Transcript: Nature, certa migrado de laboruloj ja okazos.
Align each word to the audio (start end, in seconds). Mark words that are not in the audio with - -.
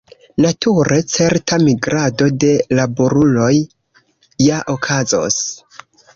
Nature, 0.43 0.95
certa 1.15 1.59
migrado 1.65 2.31
de 2.45 2.49
laboruloj 2.81 3.51
ja 4.47 4.59
okazos. 4.77 5.41